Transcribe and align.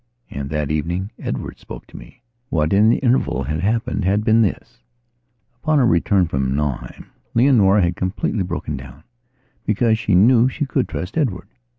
And 0.31 0.49
that 0.49 0.71
evening 0.71 1.11
Edward 1.19 1.59
spoke 1.59 1.85
to 1.85 1.95
me. 1.95 2.23
What 2.49 2.73
in 2.73 2.89
the 2.89 2.97
interval 2.97 3.43
had 3.43 3.59
happened 3.59 4.03
had 4.03 4.23
been 4.23 4.41
this: 4.41 4.81
Upon 5.61 5.77
her 5.77 5.85
return 5.85 6.25
from 6.25 6.55
Nauheim 6.55 7.11
Leonora 7.35 7.83
had 7.83 7.95
completely 7.95 8.41
broken 8.41 8.75
downbecause 8.79 9.99
she 9.99 10.15
knew 10.15 10.49
she 10.49 10.65
could 10.65 10.87
trust 10.87 11.19
Edward. 11.19 11.49